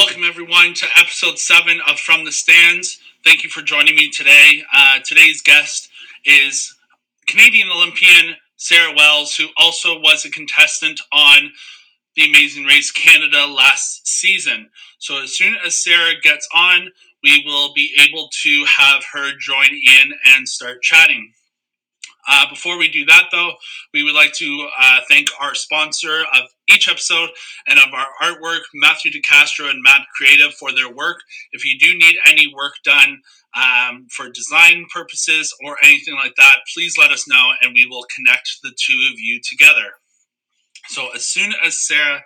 [0.00, 2.98] Welcome, everyone, to episode seven of From the Stands.
[3.22, 4.62] Thank you for joining me today.
[4.74, 5.90] Uh, today's guest
[6.24, 6.74] is
[7.26, 11.52] Canadian Olympian Sarah Wells, who also was a contestant on
[12.16, 14.70] The Amazing Race Canada last season.
[15.00, 16.88] So, as soon as Sarah gets on,
[17.22, 21.30] we will be able to have her join in and start chatting.
[22.26, 23.52] Uh, before we do that, though,
[23.92, 27.30] we would like to uh, thank our sponsor of each episode
[27.66, 31.20] and of our artwork, Matthew DeCastro and Mad Creative, for their work.
[31.52, 33.20] If you do need any work done
[33.54, 38.06] um, for design purposes or anything like that, please let us know and we will
[38.14, 39.90] connect the two of you together.
[40.88, 42.22] So, as soon as Sarah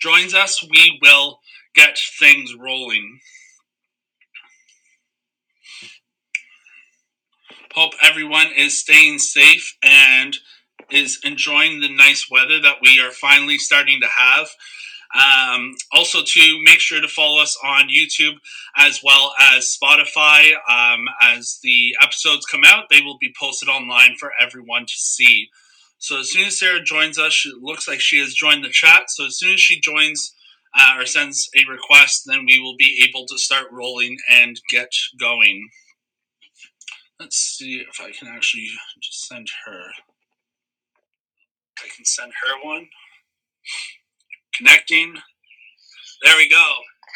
[0.00, 1.40] joins us, we will
[1.74, 3.20] get things rolling.
[7.74, 10.36] Hope everyone is staying safe and
[10.94, 14.48] is enjoying the nice weather that we are finally starting to have.
[15.14, 18.36] Um, also, to make sure to follow us on YouTube
[18.76, 20.52] as well as Spotify.
[20.68, 25.48] Um, as the episodes come out, they will be posted online for everyone to see.
[25.98, 29.04] So, as soon as Sarah joins us, it looks like she has joined the chat.
[29.08, 30.34] So, as soon as she joins
[30.76, 34.90] uh, or sends a request, then we will be able to start rolling and get
[35.18, 35.68] going.
[37.20, 38.68] Let's see if I can actually
[39.00, 39.92] just send her.
[41.84, 42.86] I can send her one.
[44.56, 45.14] Connecting.
[46.22, 46.64] There we go.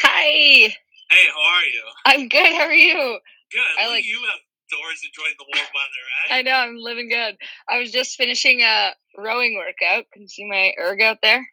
[0.02, 0.74] Hi.
[1.10, 1.82] Hey, how are you?
[2.04, 2.52] I'm good.
[2.52, 3.18] How are you?
[3.50, 3.60] Good.
[3.78, 6.38] I Look like- you outdoors enjoying the warm weather, right?
[6.38, 7.36] I know I'm living good.
[7.68, 10.04] I was just finishing a rowing workout.
[10.12, 11.46] Can you see my erg out there?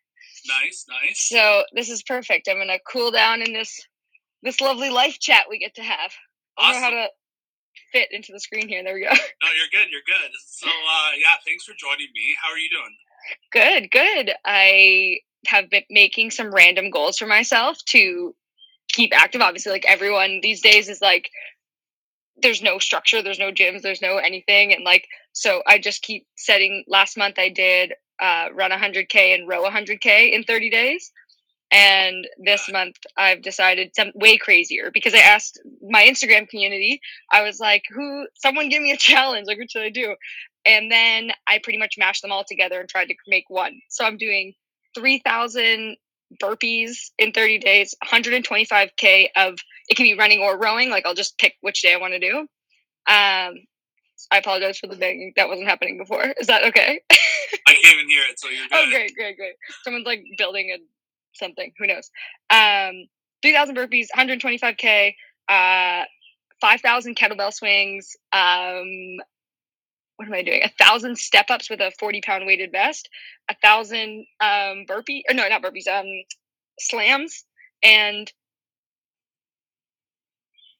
[0.47, 1.29] Nice, nice.
[1.29, 2.47] So this is perfect.
[2.49, 3.79] I'm gonna cool down in this
[4.43, 6.11] this lovely life chat we get to have.
[6.57, 7.09] I don't know how Awesome.
[7.09, 8.83] to fit into the screen here.
[8.83, 9.09] There we go.
[9.09, 9.89] No, you're good.
[9.89, 10.29] You're good.
[10.45, 12.35] So, uh, yeah, thanks for joining me.
[12.43, 12.95] How are you doing?
[13.51, 14.31] Good, good.
[14.43, 18.35] I have been making some random goals for myself to
[18.89, 19.41] keep active.
[19.41, 21.29] Obviously, like everyone these days is like
[22.41, 24.73] there's no structure, there's no gyms, there's no anything.
[24.73, 29.47] And like so I just keep setting last month I did uh run 100k and
[29.47, 31.11] row 100k in 30 days.
[31.71, 37.41] And this month I've decided some way crazier because I asked my Instagram community, I
[37.41, 40.15] was like, who someone give me a challenge, like what should I do?
[40.65, 43.79] And then I pretty much mashed them all together and tried to make one.
[43.89, 44.53] So I'm doing
[44.95, 45.97] 3,000
[46.41, 49.55] burpees in 30 days, 125k of
[49.87, 50.89] it can be running or rowing.
[50.89, 52.37] Like I'll just pick which day I want to do.
[53.07, 53.53] Um,
[54.31, 55.33] I apologize for the banging.
[55.35, 56.23] That wasn't happening before.
[56.39, 57.01] Is that okay?
[57.67, 58.87] I can't even hear it, so you're good.
[58.87, 59.53] oh, great, great, great.
[59.83, 60.77] Someone's like building a
[61.37, 61.71] something.
[61.77, 62.09] Who knows?
[62.49, 63.07] Um,
[63.41, 65.13] 3,000 burpees, 125k,
[65.49, 66.05] uh,
[66.61, 68.15] 5,000 kettlebell swings.
[68.31, 69.17] Um,
[70.17, 70.61] what am I doing?
[70.63, 73.09] A thousand step ups with a 40 pound weighted vest,
[73.49, 76.05] a thousand um, burpee, or no, not burpees, um,
[76.79, 77.43] slams,
[77.83, 78.31] and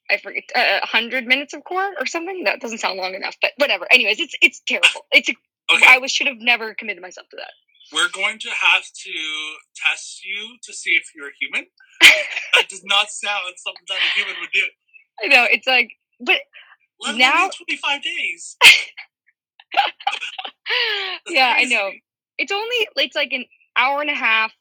[0.09, 2.44] I forget uh, a hundred minutes of core or something.
[2.45, 3.88] That doesn't sound long enough, but whatever.
[3.91, 5.06] Anyways, it's it's terrible.
[5.12, 5.34] It's a,
[5.74, 7.50] Okay, I was should have never committed myself to that.
[7.91, 9.12] we're going to have to
[9.75, 11.66] test you to see if you're a human.
[12.53, 14.62] that does not sound something that a human would do.
[15.24, 16.41] I know it's like, but
[17.01, 18.57] Let Now- 25 days.
[21.28, 21.91] Yeah, I know.
[22.38, 23.46] It's only it's like an
[23.78, 24.52] hour and a half,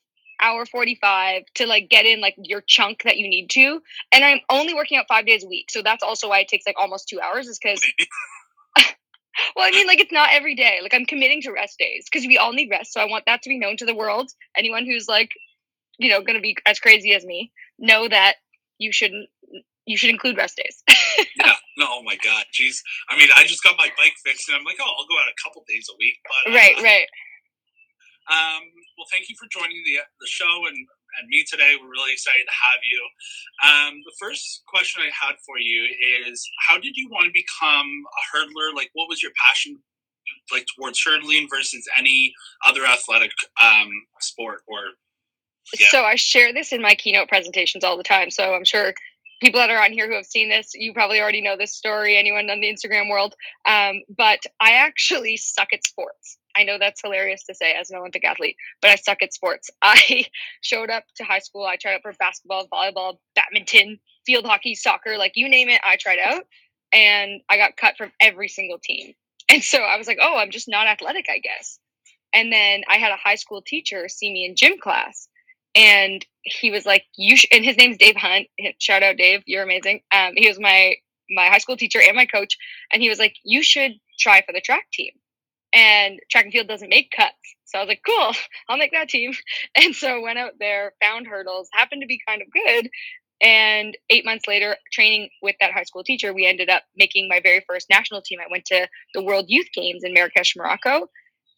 [0.41, 3.81] hour forty five to like get in like your chunk that you need to.
[4.13, 6.67] And I'm only working out five days a week, so that's also why it takes
[6.67, 7.47] like almost two hours.
[7.47, 7.81] Is because
[9.57, 10.79] well, I mean, like it's not every day.
[10.83, 12.93] Like I'm committing to rest days because we all need rest.
[12.93, 14.31] So I want that to be known to the world.
[14.57, 15.31] Anyone who's like,
[15.99, 18.35] you know, going to be as crazy as me, know that
[18.79, 19.29] you shouldn't.
[19.87, 20.83] You should include rest days.
[21.37, 21.53] yeah.
[21.77, 22.45] No, oh my God.
[22.53, 22.81] Jeez.
[23.11, 25.29] I mean, I just got my bike fixed and I'm like, oh, I'll go out
[25.29, 26.17] a couple days a week.
[26.25, 27.09] But, uh, right, right.
[28.33, 28.65] Um,
[28.97, 30.77] well, thank you for joining the, the show and,
[31.21, 31.77] and me today.
[31.77, 33.01] We're really excited to have you.
[33.61, 35.85] Um, the first question I had for you
[36.25, 38.73] is how did you want to become a hurdler?
[38.75, 39.77] Like, what was your passion
[40.53, 42.33] like towards hurdling versus any
[42.67, 43.91] other athletic um,
[44.21, 44.97] sport or
[45.79, 45.89] Yeah.
[45.91, 48.31] So I share this in my keynote presentations all the time.
[48.31, 48.95] So I'm sure
[49.41, 52.17] people that are on here who have seen this, you probably already know this story.
[52.17, 53.35] Anyone on the Instagram world,
[53.67, 56.39] um, but I actually suck at sports.
[56.57, 59.71] I know that's hilarious to say as an Olympic athlete, but I suck at sports.
[59.83, 60.27] I
[60.61, 61.65] showed up to high school.
[61.65, 65.81] I tried out for basketball, volleyball, badminton, field hockey, soccer, like you name it.
[65.85, 66.45] I tried out,
[66.93, 69.15] and I got cut from every single team.
[69.49, 71.79] And so I was like, oh, I'm just not athletic, I guess.
[72.33, 75.29] And then I had a high school teacher see me in gym class,
[75.75, 78.49] and he was like, "You," sh-, and his name's Dave Hunt.
[78.79, 80.01] Shout out, Dave, you're amazing.
[80.13, 80.95] Um, he was my
[81.31, 82.57] my high school teacher and my coach,
[82.93, 85.11] and he was like, "You should try for the track team."
[85.75, 87.35] and track and field doesn't make cuts.
[87.65, 88.33] So I was like, cool,
[88.69, 89.33] I'll make that team.
[89.77, 92.89] And so went out there, found hurdles, happened to be kind of good.
[93.41, 97.41] And eight months later, training with that high school teacher, we ended up making my
[97.43, 98.39] very first national team.
[98.41, 101.09] I went to the World Youth Games in Marrakesh, Morocco.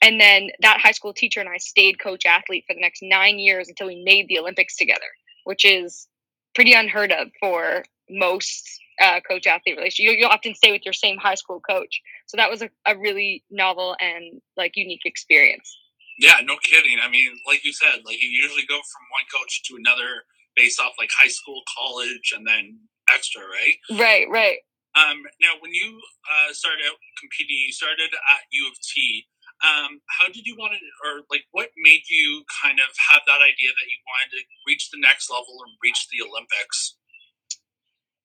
[0.02, 3.38] And then that high school teacher and I stayed coach athlete for the next nine
[3.38, 5.06] years until we made the Olympics together,
[5.44, 6.06] which is
[6.54, 10.18] pretty unheard of for most uh, coach athlete relationship.
[10.18, 12.00] You, will often stay with your same high school coach.
[12.26, 15.76] So that was a, a really novel and like unique experience.
[16.18, 16.98] Yeah, no kidding.
[17.02, 20.24] I mean, like you said, like you usually go from one coach to another
[20.56, 22.78] based off like high school, college, and then
[23.12, 23.76] extra, right?
[24.00, 24.58] Right, right.
[24.96, 29.26] Um, now, when you uh, started out competing, you started at U of T.
[29.64, 33.40] Um, how did you want to, or like, what made you kind of have that
[33.40, 36.96] idea that you wanted to reach the next level and reach the Olympics?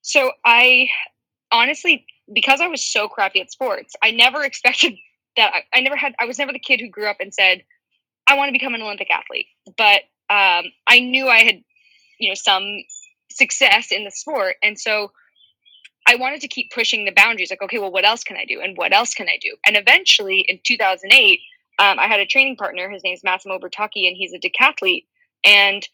[0.02, 0.90] So I
[1.52, 4.96] honestly, because I was so crappy at sports, I never expected
[5.38, 5.54] that.
[5.54, 6.14] I, I never had.
[6.20, 7.64] I was never the kid who grew up and said,
[8.28, 11.62] "I want to become an Olympic athlete." But um, I knew I had,
[12.20, 12.64] you know, some
[13.32, 15.12] success in the sport, and so
[16.08, 17.50] I wanted to keep pushing the boundaries.
[17.52, 19.56] Like, okay, well, what else can I do, and what else can I do?
[19.66, 21.40] And eventually, in 2008,
[21.80, 22.90] um, I had a training partner.
[22.90, 25.06] His name's Massimo Bertocchi, and he's a decathlete.
[25.44, 25.88] And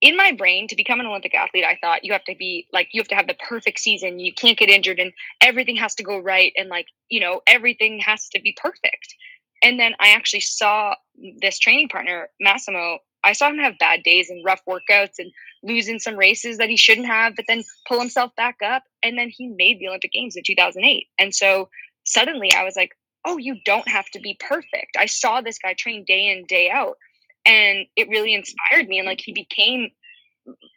[0.00, 2.88] in my brain to become an olympic athlete i thought you have to be like
[2.92, 6.02] you have to have the perfect season you can't get injured and everything has to
[6.02, 9.14] go right and like you know everything has to be perfect
[9.62, 10.94] and then i actually saw
[11.40, 15.30] this training partner massimo i saw him have bad days and rough workouts and
[15.62, 19.28] losing some races that he shouldn't have but then pull himself back up and then
[19.28, 21.68] he made the olympic games in 2008 and so
[22.04, 22.92] suddenly i was like
[23.26, 24.96] oh you don't have to be perfect.
[24.96, 26.96] I saw this guy train day in day out
[27.44, 29.90] and it really inspired me and like he became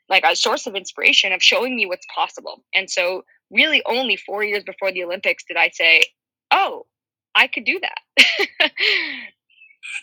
[0.09, 2.63] like a source of inspiration of showing me what's possible.
[2.73, 6.03] And so really only four years before the olympics did i say
[6.51, 6.85] oh
[7.35, 8.69] i could do that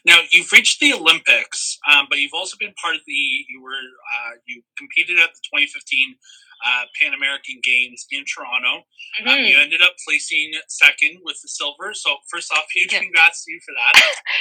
[0.04, 3.12] now you've reached the olympics um, but you've also been part of the
[3.48, 6.16] you were uh, you competed at the 2015
[6.64, 8.84] uh, Pan American Games in Toronto.
[9.20, 9.28] Mm-hmm.
[9.28, 11.92] Um, you ended up placing second with the silver.
[11.92, 13.00] So first off, huge yeah.
[13.00, 13.94] congrats to you for that.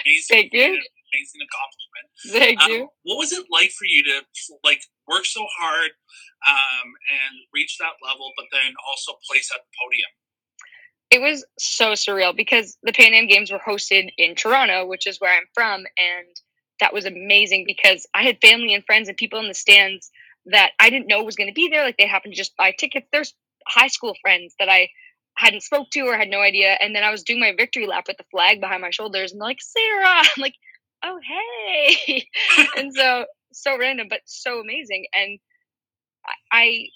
[0.05, 0.79] Amazing, Thank you.
[1.13, 2.05] Amazing accomplishment.
[2.31, 2.79] Thank um, you.
[3.03, 4.21] What was it like for you to
[4.63, 5.91] like work so hard
[6.47, 10.11] um, and reach that level, but then also place at the podium?
[11.15, 15.21] It was so surreal because the Pan Am Games were hosted in Toronto, which is
[15.21, 16.27] where I'm from, and
[16.81, 20.11] that was amazing because I had family and friends and people in the stands
[20.47, 21.85] that I didn't know was going to be there.
[21.85, 23.07] Like they happened to just buy tickets.
[23.13, 23.33] There's
[23.65, 24.89] high school friends that I
[25.37, 26.77] hadn't spoke to or had no idea.
[26.81, 29.39] And then I was doing my victory lap with the flag behind my shoulders and
[29.39, 30.55] like, Sarah, I'm like,
[31.01, 32.27] oh, hey.
[32.77, 35.05] and so, so random, but so amazing.
[35.13, 35.39] And
[36.51, 36.87] I,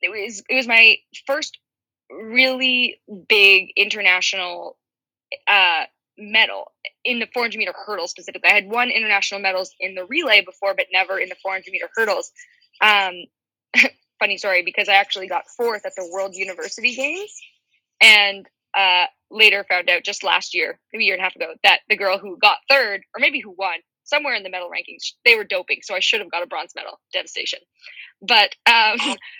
[0.00, 0.96] it was, it was my
[1.28, 1.58] first
[2.12, 4.76] really big international,
[5.46, 5.84] uh,
[6.18, 6.72] medal
[7.04, 8.50] in the 400 meter hurdles specifically.
[8.50, 11.88] I had won international medals in the relay before, but never in the 400 meter
[11.96, 12.30] hurdles.
[12.80, 13.24] Um,
[14.18, 17.32] funny story because I actually got fourth at the World University Games,
[18.00, 21.54] and uh, later found out just last year, maybe a year and a half ago,
[21.62, 23.78] that the girl who got third, or maybe who won,
[24.12, 25.78] somewhere in the medal rankings, they were doping.
[25.82, 27.00] So I should have got a bronze medal.
[27.12, 27.60] Devastation.
[28.20, 28.98] But um,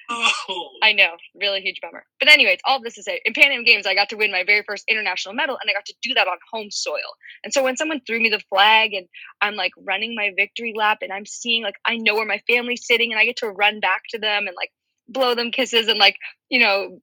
[0.08, 0.68] oh.
[0.82, 1.10] I know,
[1.40, 2.04] really huge bummer.
[2.18, 4.44] But anyways, all this to say, in Pan Am Games, I got to win my
[4.44, 7.12] very first international medal, and I got to do that on home soil.
[7.44, 9.06] And so when someone threw me the flag, and
[9.40, 12.86] I'm like running my victory lap, and I'm seeing like I know where my family's
[12.86, 14.70] sitting, and I get to run back to them and like
[15.08, 16.16] blow them kisses and like
[16.48, 16.98] you know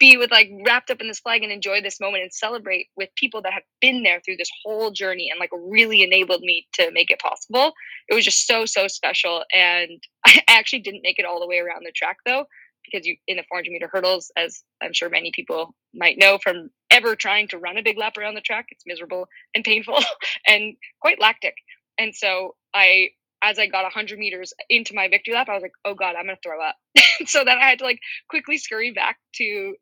[0.00, 3.10] be with like wrapped up in this flag and enjoy this moment and celebrate with
[3.16, 6.90] people that have been there through this whole journey and like really enabled me to
[6.90, 7.72] make it possible.
[8.08, 11.58] It was just so so special, and I actually didn't make it all the way
[11.58, 12.46] around the track though
[12.84, 16.70] because you in the 400 meter hurdles, as I'm sure many people might know from
[16.90, 19.98] ever trying to run a big lap around the track, it's miserable and painful
[20.46, 21.54] and quite lactic.
[21.98, 23.10] And so I
[23.42, 26.26] as I got 100 meters into my victory lap, I was like, oh God, I'm
[26.26, 26.76] going to throw up.
[27.26, 29.74] so then I had to like quickly scurry back to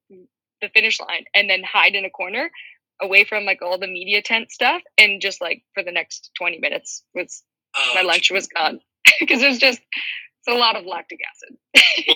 [0.61, 2.51] the finish line and then hide in a corner
[3.01, 4.83] away from like all the media tent stuff.
[4.97, 7.43] And just like for the next 20 minutes was
[7.77, 8.81] oh, my lunch was gone
[9.21, 11.57] because it was just, it's a lot of lactic acid.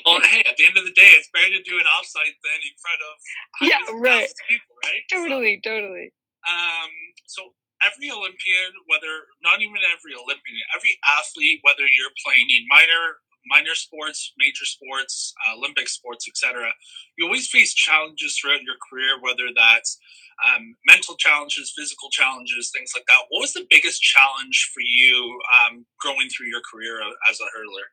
[0.07, 2.59] well, hey, at the end of the day, it's better to do an offsite than
[2.63, 4.29] in front of yeah, right.
[4.49, 5.03] people, right?
[5.11, 6.13] Totally, so, totally.
[6.49, 6.91] Um,
[7.27, 7.43] so
[7.85, 13.75] every Olympian, whether not even every Olympian, every athlete, whether you're playing in minor minor
[13.75, 16.71] sports, major sports, uh, Olympic sports, etc.,
[17.19, 19.99] you always face challenges throughout your career, whether that's
[20.47, 23.27] um, mental challenges, physical challenges, things like that.
[23.29, 27.89] What was the biggest challenge for you um, growing through your career as a hurdler?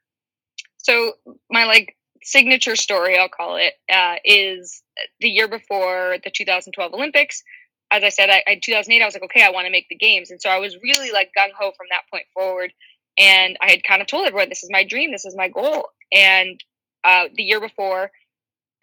[0.78, 1.14] So
[1.50, 4.82] my like signature story, I'll call it, uh, is
[5.20, 7.44] the year before the 2012 Olympics
[7.92, 9.96] as I said, I, in 2008, I was like, okay, I want to make the
[9.96, 10.30] games.
[10.32, 12.72] And so I was really like gung ho from that point forward.
[13.18, 15.90] And I had kind of told everyone, this is my dream, this is my goal.
[16.12, 16.64] And
[17.04, 18.12] uh, the year before,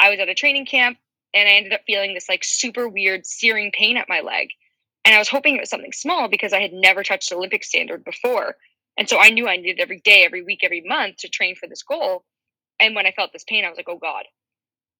[0.01, 0.99] I was at a training camp
[1.33, 4.49] and I ended up feeling this like super weird searing pain at my leg.
[5.05, 8.05] And I was hoping it was something small because I had never touched Olympic standard
[8.05, 8.57] before.
[8.99, 11.69] And so I knew I needed every day, every week, every month to train for
[11.69, 12.25] this goal.
[12.81, 14.25] And when I felt this pain, I was like, oh God.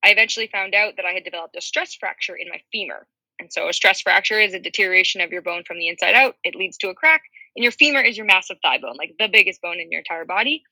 [0.05, 3.07] I eventually found out that I had developed a stress fracture in my femur.
[3.39, 6.37] And so a stress fracture is a deterioration of your bone from the inside out.
[6.43, 7.23] It leads to a crack,
[7.55, 10.25] and your femur is your massive thigh bone, like the biggest bone in your entire
[10.25, 10.63] body.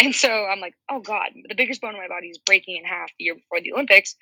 [0.00, 2.84] And so I'm like, oh God, the biggest bone in my body is breaking in
[2.84, 4.16] half the year before the Olympics.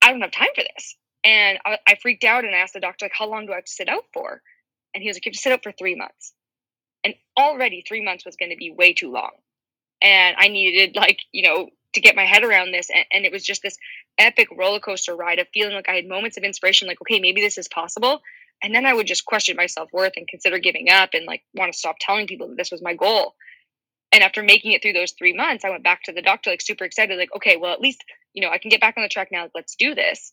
[0.00, 0.96] I don't have time for this.
[1.24, 3.56] And I, I freaked out and I asked the doctor, like, how long do I
[3.56, 4.42] have to sit out for?
[4.94, 6.32] And he was like, you have to sit out for three months.
[7.02, 9.32] And already three months was going to be way too long.
[10.00, 12.88] And I needed, like, you know, to get my head around this.
[12.94, 13.76] And, and it was just this
[14.18, 17.40] epic roller coaster ride of feeling like I had moments of inspiration, like, okay, maybe
[17.40, 18.20] this is possible.
[18.62, 21.42] And then I would just question my self worth and consider giving up and like
[21.54, 23.34] want to stop telling people that this was my goal.
[24.12, 26.62] And after making it through those three months, I went back to the doctor, like
[26.62, 29.08] super excited, like, okay, well, at least, you know, I can get back on the
[29.08, 29.48] track now.
[29.54, 30.32] Let's do this.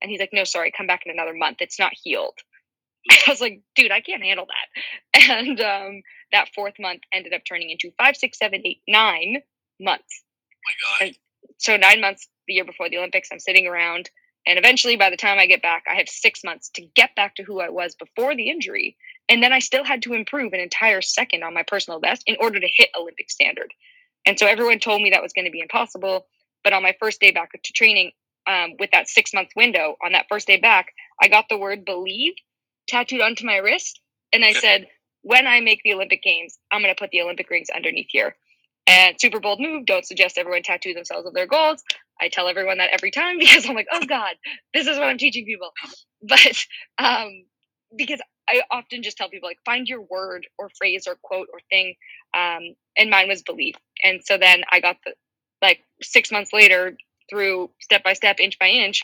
[0.00, 1.56] And he's like, no, sorry, come back in another month.
[1.60, 2.38] It's not healed.
[3.10, 4.82] I was like, dude, I can't handle that.
[5.28, 9.42] And um, that fourth month ended up turning into five, six, seven, eight, nine
[9.80, 10.22] months.
[10.66, 11.08] Oh my God.
[11.08, 11.16] And
[11.58, 14.10] so nine months the year before the Olympics, I'm sitting around.
[14.46, 17.34] And eventually, by the time I get back, I have six months to get back
[17.36, 18.96] to who I was before the injury.
[19.28, 22.36] And then I still had to improve an entire second on my personal best in
[22.38, 23.72] order to hit Olympic standard.
[24.24, 26.26] And so everyone told me that was going to be impossible.
[26.62, 28.12] But on my first day back to training,
[28.46, 31.84] um, with that six month window, on that first day back, I got the word
[31.84, 32.34] believe
[32.86, 34.00] tattooed onto my wrist.
[34.32, 34.86] And I said,
[35.22, 38.36] when I make the Olympic Games, I'm going to put the Olympic rings underneath here.
[38.88, 39.86] And super bold move.
[39.86, 41.82] Don't suggest everyone tattoo themselves with their goals.
[42.20, 44.34] I tell everyone that every time because I'm like, oh God,
[44.72, 45.70] this is what I'm teaching people.
[46.22, 46.64] But
[46.98, 47.44] um,
[47.94, 51.60] because I often just tell people like find your word or phrase or quote or
[51.70, 51.94] thing.
[52.34, 53.76] Um, and mine was belief.
[54.02, 55.12] And so then I got the
[55.62, 56.96] like six months later
[57.28, 59.02] through step by step, inch by inch.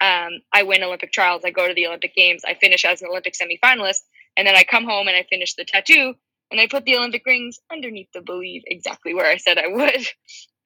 [0.00, 1.42] Um, I win Olympic trials.
[1.44, 2.42] I go to the Olympic Games.
[2.46, 4.02] I finish as an Olympic semifinalist,
[4.36, 6.14] and then I come home and I finish the tattoo
[6.50, 10.06] and I put the Olympic rings underneath the believe exactly where I said I would.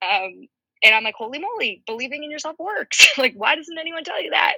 [0.03, 0.49] Um,
[0.83, 3.07] and I'm like, holy moly, believing in yourself works.
[3.17, 4.55] like, why doesn't anyone tell you that?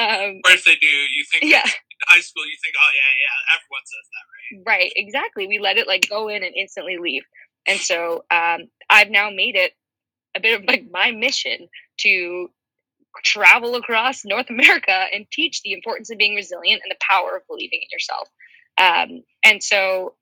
[0.00, 1.64] Um, or if they do, you think, yeah,
[2.08, 4.80] high school, you think, oh yeah, yeah, everyone says that, right?
[4.80, 5.46] Right, exactly.
[5.46, 7.22] We let it like go in and instantly leave.
[7.66, 9.72] And so um, I've now made it
[10.36, 11.68] a bit of like my mission
[11.98, 12.50] to
[13.24, 17.46] travel across North America and teach the importance of being resilient and the power of
[17.48, 18.28] believing in yourself.
[18.76, 20.14] Um, and so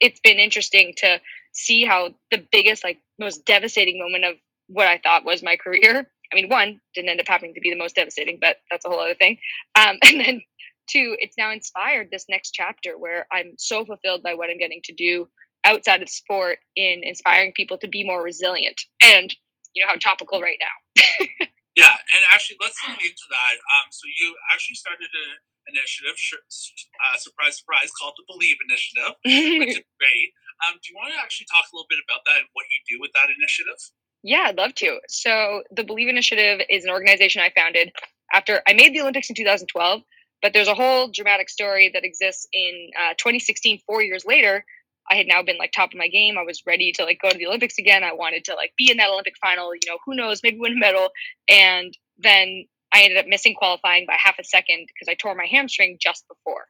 [0.00, 1.20] it's been interesting to
[1.52, 4.36] see how the biggest, like, most devastating moment of
[4.68, 6.06] what I thought was my career.
[6.32, 8.88] I mean, one didn't end up happening to be the most devastating, but that's a
[8.88, 9.38] whole other thing.
[9.74, 10.42] Um, and then
[10.88, 14.80] two, it's now inspired this next chapter where I'm so fulfilled by what I'm getting
[14.84, 15.28] to do
[15.64, 18.80] outside of sport in inspiring people to be more resilient.
[19.02, 19.34] And
[19.74, 21.02] you know how topical right now.
[21.76, 23.54] yeah, and actually, let's look into that.
[23.76, 25.26] Um, so you actually started a
[25.68, 29.12] initiative, uh, surprise, surprise, called the Believe Initiative,
[29.60, 30.28] which is great.
[30.64, 32.80] Um, do you want to actually talk a little bit about that and what you
[32.88, 33.78] do with that initiative?
[34.22, 34.98] Yeah, I'd love to.
[35.08, 37.92] So, the Believe Initiative is an organization I founded
[38.32, 40.02] after I made the Olympics in 2012,
[40.42, 44.64] but there's a whole dramatic story that exists in uh, 2016, four years later.
[45.10, 46.36] I had now been like top of my game.
[46.36, 48.02] I was ready to like go to the Olympics again.
[48.02, 50.72] I wanted to like be in that Olympic final, you know, who knows, maybe win
[50.72, 51.10] a medal.
[51.48, 55.46] And then I ended up missing qualifying by half a second because I tore my
[55.46, 56.66] hamstring just before.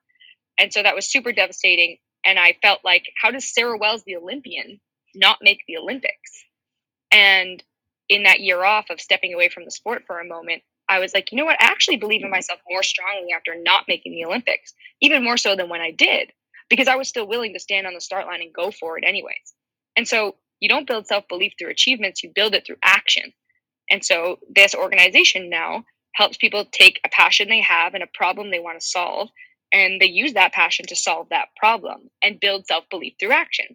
[0.59, 1.99] And so that was super devastating.
[2.25, 4.81] And I felt like, how does Sarah Wells, the Olympian,
[5.15, 6.45] not make the Olympics?
[7.13, 7.63] And
[8.09, 11.13] in that year off of stepping away from the sport for a moment, I was
[11.15, 11.61] like, you know what?
[11.61, 15.57] I actually believe in myself more strongly after not making the Olympics, even more so
[15.57, 16.33] than when I did,
[16.71, 19.05] because I was still willing to stand on the start line and go for it
[19.07, 19.55] anyways.
[19.97, 23.33] And so you don't build self belief through achievements, you build it through action.
[23.91, 25.85] And so this organization now
[26.17, 29.29] helps people take a passion they have and a problem they want to solve
[29.73, 33.67] and they use that passion to solve that problem and build self-belief through action.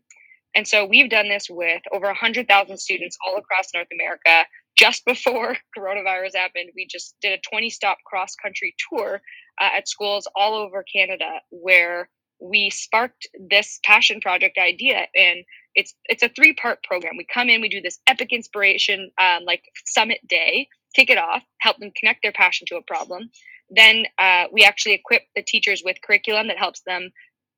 [0.56, 4.46] And so we've done this with over 100000 students all across north america.
[4.76, 9.22] Just before coronavirus happened we just did a 20 stop cross country tour
[9.62, 12.10] uh, at schools all over canada where
[12.42, 15.46] we sparked this passion project idea and
[15.76, 17.14] it's it's a three part program.
[17.18, 21.44] We come in we do this epic inspiration um, like summit day kick it off,
[21.60, 23.30] help them connect their passion to a problem.
[23.70, 27.12] Then uh, we actually equip the teachers with curriculum that helps them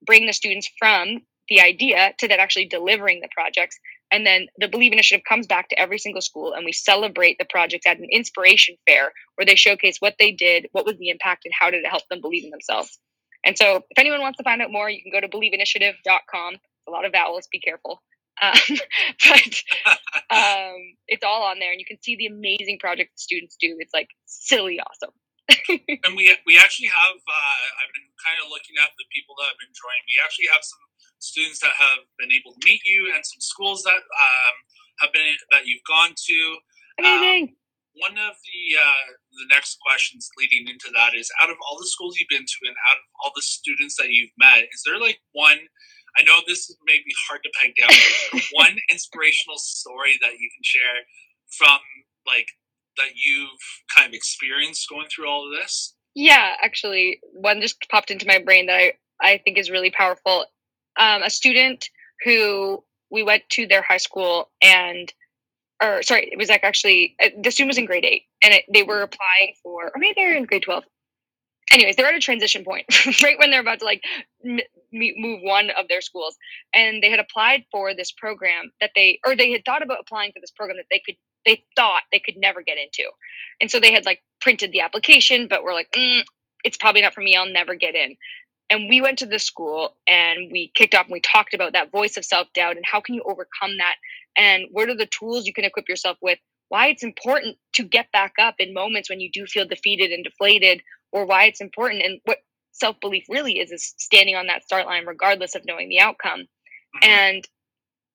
[0.06, 3.78] bring the students from the idea to that actually delivering the projects.
[4.12, 7.46] And then the Believe Initiative comes back to every single school and we celebrate the
[7.50, 11.46] projects at an inspiration fair where they showcase what they did, what was the impact,
[11.46, 13.00] and how did it help them believe in themselves.
[13.46, 16.56] And so if anyone wants to find out more, you can go to believeinitiative.com.
[16.88, 18.02] A lot of vowels, be careful.
[18.42, 18.58] Um,
[19.30, 19.54] but
[20.34, 23.76] um, it's all on there, and you can see the amazing project the students do.
[23.80, 25.14] It's like silly awesome.
[26.08, 29.52] and we we actually have uh, I've been kind of looking at the people that
[29.52, 30.04] have been joining.
[30.08, 30.84] We actually have some
[31.20, 34.56] students that have been able to meet you, and some schools that um,
[35.04, 36.40] have been that you've gone to.
[37.00, 37.52] Amazing.
[37.52, 37.64] Um,
[38.00, 39.06] one of the uh,
[39.44, 42.60] the next questions leading into that is out of all the schools you've been to
[42.66, 45.60] and out of all the students that you've met, is there like one?
[46.18, 48.42] I know this is maybe hard to peg down.
[48.54, 51.02] one inspirational story that you can share
[51.50, 51.80] from
[52.26, 52.48] like
[52.98, 53.50] that you've
[53.94, 55.96] kind of experienced going through all of this?
[56.16, 60.46] Yeah, actually, one just popped into my brain that I, I think is really powerful.
[60.98, 61.90] Um, a student
[62.24, 65.12] who we went to their high school and,
[65.82, 68.66] or sorry, it was like actually, uh, the student was in grade eight and it,
[68.72, 70.84] they were applying for, or maybe they're in grade 12.
[71.72, 72.86] Anyways, they're at a transition point,
[73.24, 74.04] right when they're about to like
[74.46, 74.60] m-
[74.92, 76.36] move one of their schools.
[76.74, 80.32] And they had applied for this program that they, or they had thought about applying
[80.34, 81.16] for this program that they could
[81.46, 83.10] they thought they could never get into.
[83.60, 86.22] And so they had like printed the application, but we're like, mm,
[86.64, 87.36] it's probably not for me.
[87.36, 88.16] I'll never get in.
[88.70, 91.92] And we went to the school and we kicked off and we talked about that
[91.92, 93.96] voice of self doubt and how can you overcome that?
[94.38, 96.40] And what are the tools you can equip yourself with?
[96.70, 100.24] Why it's important to get back up in moments when you do feel defeated and
[100.24, 100.82] deflated,
[101.14, 102.04] or why it's important.
[102.04, 102.40] And what
[102.74, 106.42] self belief really is is standing on that start line regardless of knowing the outcome.
[106.42, 107.10] Mm-hmm.
[107.10, 107.48] And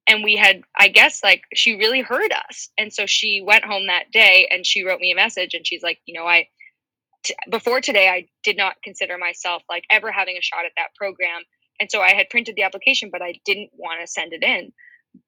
[0.07, 2.69] and we had i guess like she really heard us.
[2.77, 5.83] And so she went home that day and she wrote me a message and she's
[5.83, 6.49] like you know I
[7.25, 10.95] t- before today i did not consider myself like ever having a shot at that
[10.97, 11.43] program.
[11.81, 14.73] And so i had printed the application but i didn't want to send it in.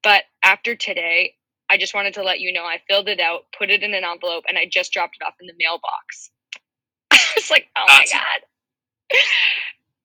[0.03, 1.35] But after today
[1.69, 4.03] i just wanted to let you know i filled it out put it in an
[4.03, 6.31] envelope and i just dropped it off in the mailbox
[7.41, 9.17] was like oh my god.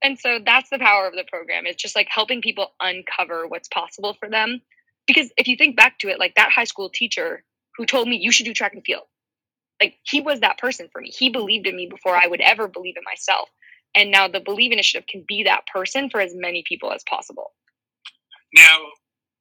[0.03, 3.67] And so that's the power of the program it's just like helping people uncover what's
[3.69, 4.61] possible for them.
[5.07, 7.43] Because if you think back to it like that high school teacher
[7.77, 9.03] who told me you should do track and field.
[9.81, 11.11] Like he was that person for me.
[11.11, 13.49] He believed in me before i would ever believe in myself.
[13.95, 17.53] And now the believe initiative can be that person for as many people as possible.
[18.55, 18.79] Now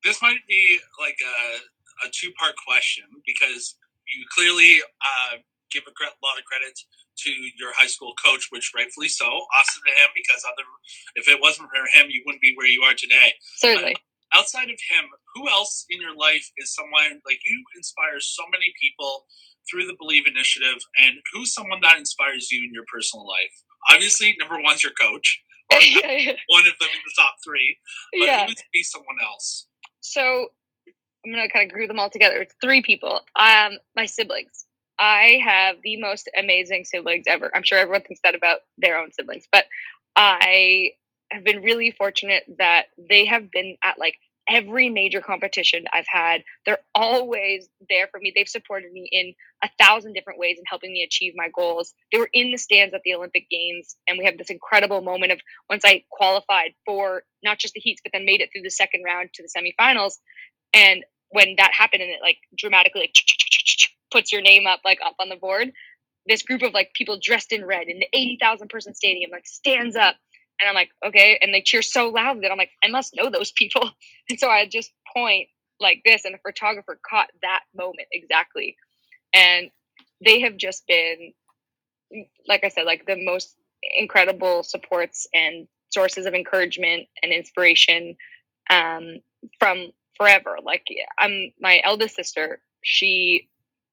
[0.03, 3.75] this might be like a, a two part question because
[4.07, 5.37] you clearly uh,
[5.75, 5.91] give a
[6.23, 9.27] lot of credit to your high school coach, which rightfully so.
[9.27, 10.63] Awesome to him because other
[11.19, 13.35] if it wasn't for him, you wouldn't be where you are today.
[13.59, 13.99] Certainly.
[13.99, 18.43] But outside of him, who else in your life is someone like you inspire so
[18.51, 19.27] many people
[19.69, 23.55] through the Believe Initiative, and who's someone that inspires you in your personal life?
[23.91, 25.41] Obviously, number one's your coach.
[25.71, 27.77] one of them in the top three.
[28.13, 28.39] But yeah.
[28.41, 29.67] who would be someone else?
[30.01, 30.49] So
[31.25, 32.41] I'm gonna kind of group them all together.
[32.41, 33.21] It's three people.
[33.35, 34.64] Um, my siblings.
[34.97, 37.51] I have the most amazing siblings ever.
[37.53, 39.65] I'm sure everyone thinks that about their own siblings, but
[40.15, 40.91] I
[41.31, 44.15] have been really fortunate that they have been at like
[44.47, 46.43] every major competition I've had.
[46.65, 48.31] They're always there for me.
[48.35, 51.93] They've supported me in a thousand different ways in helping me achieve my goals.
[52.11, 55.31] They were in the stands at the Olympic Games, and we have this incredible moment
[55.31, 58.69] of once I qualified for not just the heats, but then made it through the
[58.69, 60.13] second round to the semifinals.
[60.73, 63.15] And when that happened, and it like dramatically like
[64.15, 65.73] puts your name up like up on the board
[66.27, 69.95] this group of like people dressed in red in the 80,000 person stadium like stands
[69.95, 70.15] up
[70.59, 73.29] and I'm like okay and they cheer so loud that I'm like I must know
[73.29, 73.91] those people.
[74.29, 75.49] And so I just point
[75.79, 78.75] like this and the photographer caught that moment exactly.
[79.33, 79.69] And
[80.23, 81.33] they have just been
[82.47, 83.55] like I said like the most
[83.97, 88.15] incredible supports and sources of encouragement and inspiration
[88.69, 89.19] um,
[89.59, 90.57] from forever.
[90.63, 90.87] Like
[91.19, 93.49] I'm my eldest sister she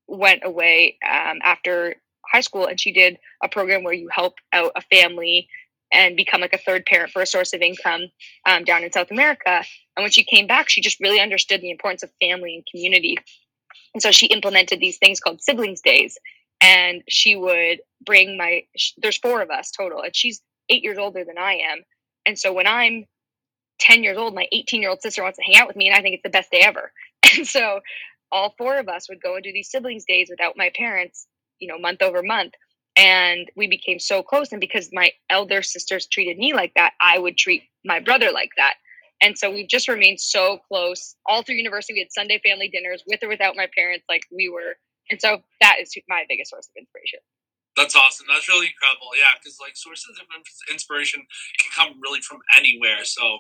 [0.07, 1.97] went away um, after
[2.31, 5.49] high school and she did a program where you help out a family
[5.93, 8.03] and become like a third parent for a source of income
[8.47, 9.63] um, down in South America.
[9.97, 13.19] And when she came back, she just really understood the importance of family and community.
[13.93, 16.17] And so she implemented these things called siblings days.
[16.63, 18.63] And she would bring my,
[18.99, 21.83] there's four of us total, and she's eight years older than I am.
[22.25, 23.05] And so when I'm
[23.81, 25.97] 10 years old, my 18 year old sister wants to hang out with me, and
[25.97, 26.93] I think it's the best day ever.
[27.35, 27.81] And so
[28.33, 31.27] all four of us would go and do these siblings days without my parents,
[31.59, 32.55] you know, month over month.
[32.97, 34.53] And we became so close.
[34.53, 38.51] And because my elder sisters treated me like that, I would treat my brother like
[38.57, 38.75] that.
[39.23, 41.95] And so we've just remained so close all through university.
[41.95, 44.05] We had Sunday family dinners with or without my parents.
[44.09, 44.77] Like we were,
[45.11, 47.21] and so that is my biggest source of inspiration.
[47.77, 48.27] That's awesome.
[48.29, 49.09] That's really incredible.
[49.17, 50.27] Yeah, because like sources of
[50.71, 51.25] inspiration
[51.61, 53.05] can come really from anywhere.
[53.05, 53.39] So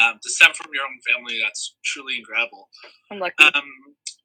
[0.00, 2.68] um, to stem from your own family, that's truly incredible.
[3.10, 3.44] I'm lucky.
[3.44, 3.68] Um,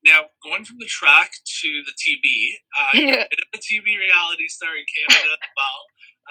[0.10, 1.30] now, going from the track
[1.62, 5.80] to the TV, uh, a TV reality star in Canada as well,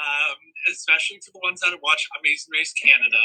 [0.02, 0.38] um,
[0.74, 3.22] especially for the ones that have watched Amazing Race Canada.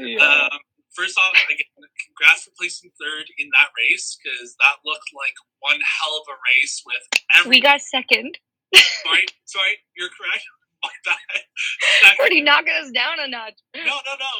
[0.00, 0.48] Yeah.
[0.48, 0.58] Um,
[0.96, 1.68] first off, again,
[2.00, 6.36] congrats for placing third in that race because that looked like one hell of a
[6.56, 7.04] race with
[7.36, 7.60] every.
[7.60, 8.40] We got second
[9.04, 10.44] sorry, sorry, you're correct.
[10.82, 12.16] My bad.
[12.18, 13.60] Already knocking us down a notch.
[13.76, 14.32] No, no, no.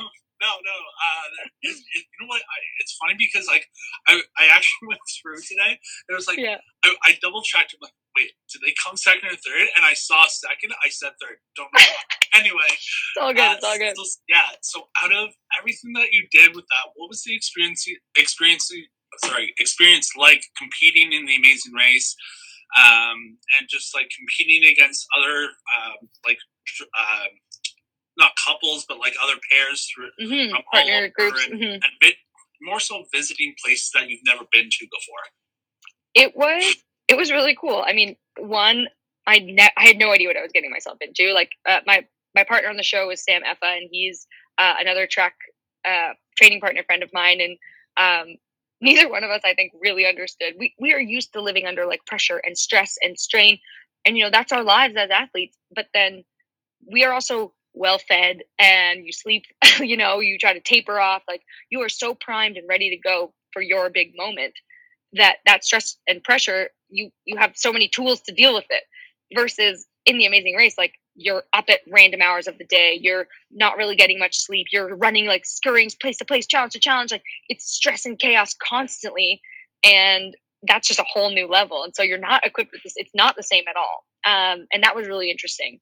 [0.00, 0.08] Uh,
[0.44, 0.76] no, no.
[0.76, 1.26] Uh,
[1.64, 1.72] you
[2.20, 2.42] know what?
[2.44, 3.64] I, it's funny because like
[4.06, 5.80] I, I actually went through today.
[5.80, 6.60] It was like yeah.
[6.84, 7.72] I, I double checked.
[7.72, 9.66] I'm like, wait, did they come second or third?
[9.76, 10.76] And I saw second.
[10.84, 11.40] I said third.
[11.56, 11.84] Don't know.
[12.36, 13.40] anyway, it's all good.
[13.40, 13.96] Uh, it's all good.
[13.96, 14.48] So, yeah.
[14.62, 17.86] So out of everything that you did with that, what was the experience?
[18.16, 18.70] Experience?
[19.24, 22.16] Sorry, experience like competing in the Amazing Race
[22.76, 26.38] um, and just like competing against other um, like
[26.80, 27.26] uh,
[28.16, 30.54] not couples but like other pairs through mm-hmm.
[30.72, 31.72] partner groups and, mm-hmm.
[31.74, 32.14] and bit,
[32.62, 35.18] more so visiting places that you've never been to before.
[36.14, 36.76] It was
[37.08, 37.84] it was really cool.
[37.86, 38.86] I mean, one
[39.26, 41.32] I ne- I had no idea what I was getting myself into.
[41.32, 44.26] Like uh, my my partner on the show is Sam Effah, and he's
[44.58, 45.34] uh, another track
[45.84, 47.58] uh, training partner friend of mine, and
[47.96, 48.36] um,
[48.80, 51.86] neither one of us i think really understood we, we are used to living under
[51.86, 53.58] like pressure and stress and strain
[54.04, 56.22] and you know that's our lives as athletes but then
[56.92, 59.44] we are also well fed and you sleep
[59.80, 62.96] you know you try to taper off like you are so primed and ready to
[62.96, 64.54] go for your big moment
[65.12, 68.84] that that stress and pressure you you have so many tools to deal with it
[69.34, 73.26] versus in the amazing race like you're up at random hours of the day you're
[73.52, 77.12] not really getting much sleep you're running like scurrying place to place challenge to challenge
[77.12, 79.40] like it's stress and chaos constantly
[79.84, 83.14] and that's just a whole new level and so you're not equipped with this it's
[83.14, 84.04] not the same at all.
[84.26, 85.78] Um, and that was really interesting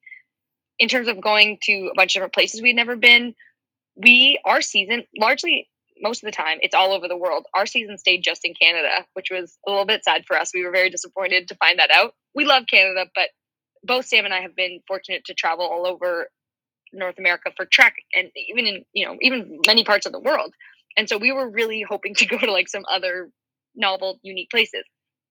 [0.83, 3.35] in terms of going to a bunch of different places we'd never been
[3.97, 5.69] we our season largely
[6.01, 9.07] most of the time it's all over the world our season stayed just in canada
[9.15, 11.91] which was a little bit sad for us we were very disappointed to find that
[11.95, 13.29] out we love canada but
[13.83, 16.29] both Sam and I have been fortunate to travel all over
[16.93, 20.55] North America for trek and even in, you know, even many parts of the world.
[20.97, 23.31] And so we were really hoping to go to like some other
[23.75, 24.85] novel, unique places.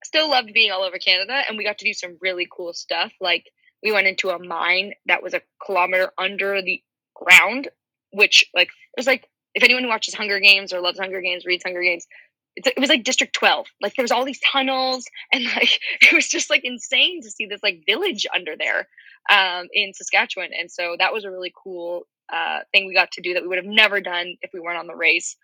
[0.04, 3.12] Still loved being all over Canada and we got to do some really cool stuff.
[3.22, 3.46] Like
[3.84, 6.82] we went into a mine that was a kilometer under the
[7.16, 7.70] ground,
[8.12, 11.46] which like it was like if anyone who watches Hunger Games or loves Hunger Games,
[11.46, 12.08] reads Hunger Games,
[12.56, 13.68] it was like District 12.
[13.82, 17.46] Like there was all these tunnels and like it was just like insane to see
[17.46, 18.88] this like village under there
[19.30, 20.50] um, in Saskatchewan.
[20.58, 23.50] And so that was a really cool uh, thing we got to do that we
[23.50, 25.36] would have never done if we weren't on the race.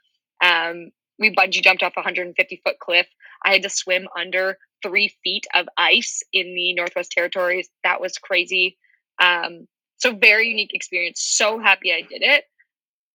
[0.43, 3.07] Um, we bungee jumped off a 150 foot cliff.
[3.45, 7.69] I had to swim under three feet of ice in the Northwest Territories.
[7.83, 8.77] That was crazy.
[9.21, 11.21] Um, so very unique experience.
[11.21, 12.45] So happy I did it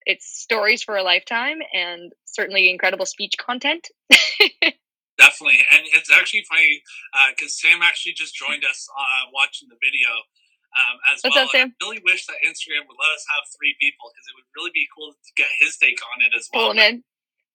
[0.06, 3.88] it's stories for a lifetime and certainly incredible speech content.
[5.18, 6.82] Definitely, and it's actually funny
[7.30, 10.08] because uh, Sam actually just joined us uh, watching the video
[10.74, 11.44] um, as What's well.
[11.44, 11.68] Up, Sam?
[11.68, 14.72] I really wish that Instagram would let us have three people because it would really
[14.74, 16.74] be cool to get his take on it as well.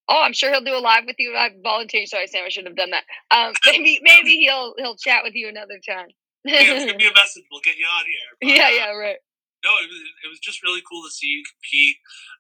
[0.10, 1.36] Oh, I'm sure he'll do a live with you.
[1.36, 2.06] I volunteer.
[2.06, 3.04] Sorry, Sam, I shouldn't have done that.
[3.32, 6.08] Um, maybe maybe he'll he'll chat with you another time.
[6.46, 7.44] yeah, give me a message.
[7.52, 8.30] We'll get you on here.
[8.42, 9.18] But, yeah, uh, yeah, right
[9.66, 11.98] no, it was, it was just really cool to see you compete.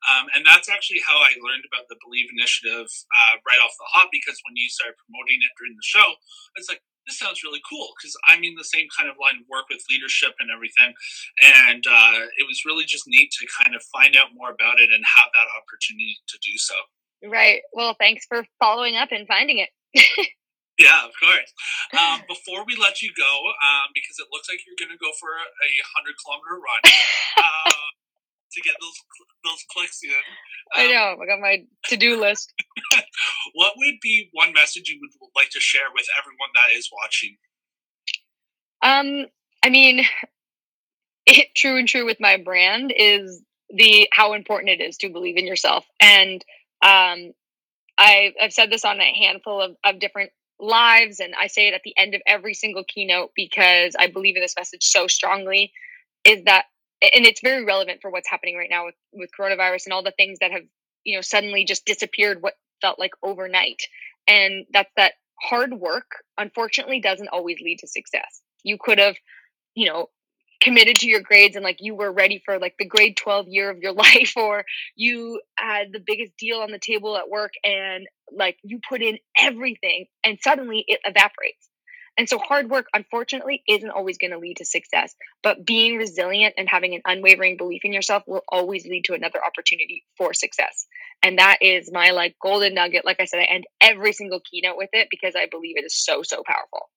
[0.08, 3.90] Um, and that's actually how I learned about the Believe Initiative uh, right off the
[3.90, 6.16] hop because when you started promoting it during the show,
[6.56, 9.48] it's like, this sounds really cool because I'm in the same kind of line of
[9.48, 10.92] work with leadership and everything.
[11.40, 14.92] And uh, it was really just neat to kind of find out more about it
[14.92, 16.76] and have that opportunity to do so.
[17.24, 17.62] Right.
[17.74, 19.70] Well, thanks for following up and finding it.
[20.78, 21.50] Yeah, of course.
[21.98, 23.34] Um, before we let you go,
[23.66, 26.82] um, because it looks like you're going to go for a, a hundred kilometer run
[26.86, 27.90] uh,
[28.54, 28.98] to get those
[29.44, 30.14] those clicks in.
[30.78, 31.18] Um, I know.
[31.18, 32.54] I got my to do list.
[33.54, 37.38] what would be one message you would like to share with everyone that is watching?
[38.84, 39.26] Um,
[39.64, 40.06] I mean,
[41.26, 45.38] it, true and true with my brand is the how important it is to believe
[45.38, 46.46] in yourself and
[46.82, 47.32] um
[48.00, 51.74] I've, I've said this on a handful of, of different lives and i say it
[51.74, 55.72] at the end of every single keynote because i believe in this message so strongly
[56.24, 56.66] is that
[57.02, 60.12] and it's very relevant for what's happening right now with with coronavirus and all the
[60.12, 60.63] things that have
[61.04, 63.82] you know suddenly just disappeared what felt like overnight.
[64.28, 68.42] And that's that hard work unfortunately doesn't always lead to success.
[68.63, 69.16] You could have
[69.76, 70.08] you know
[70.62, 73.70] committed to your grades and like you were ready for like the grade 12 year
[73.70, 74.65] of your life or
[74.96, 79.17] you had the biggest deal on the table at work and like you put in
[79.39, 81.70] everything and suddenly it evaporates
[82.17, 85.15] And so hard work, unfortunately, isn't always going to lead to success.
[85.43, 89.39] But being resilient and having an unwavering belief in yourself will always lead to another
[89.46, 90.88] opportunity for success.
[91.24, 93.06] And that is my like golden nugget.
[93.06, 95.96] Like I said, I end every single keynote with it because I believe it is
[95.96, 96.89] so, so powerful.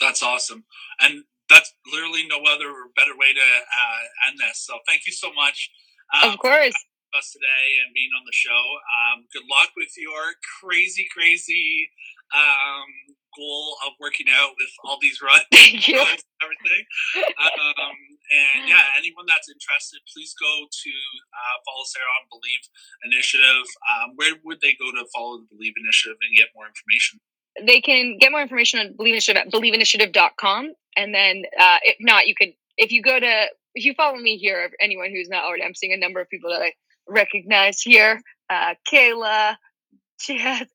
[0.00, 0.64] That's awesome.
[1.00, 4.64] And that's literally no other better way to uh, end this.
[4.64, 5.70] So thank you so much.
[6.16, 6.74] Um, of course
[7.12, 8.62] us today and being on the show.
[8.88, 11.88] Um, good luck with your crazy, crazy
[12.32, 12.88] um,
[13.36, 16.84] goal of working out with all these runs, and everything.
[17.20, 17.96] Um,
[18.32, 22.64] and yeah, anyone that's interested, please go to uh, follow Sarah on Believe
[23.12, 23.66] Initiative.
[23.92, 27.20] Um, where would they go to follow the Believe Initiative and get more information?
[27.60, 30.72] They can get more information on Believe Initiative at believeinitiative.com.
[30.96, 34.36] And then uh, if not, you can, if you go to, if you follow me
[34.36, 36.72] here, anyone who's not already, I'm seeing a number of people that I
[37.08, 38.20] recognize here.
[38.50, 39.56] Uh, Kayla,
[40.20, 40.68] Chad,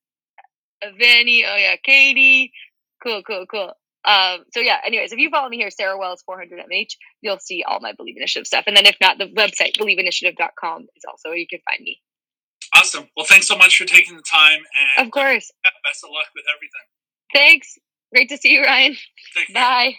[0.98, 2.52] Vanny, oh yeah, Katie.
[3.02, 3.72] Cool, cool, cool.
[4.04, 7.62] Um, so yeah, anyways, if you follow me here, Sarah Wells 400 MH, you'll see
[7.62, 8.64] all my Believe Initiative stuff.
[8.66, 12.00] And then if not, the website, believeinitiative.com is also where you can find me.
[12.74, 13.08] Awesome.
[13.16, 14.60] Well, thanks so much for taking the time.
[14.96, 15.50] And of course.
[15.84, 16.86] Best of luck with everything.
[17.34, 17.78] Thanks.
[18.12, 18.96] Great to see you, Ryan.
[19.52, 19.94] Bye.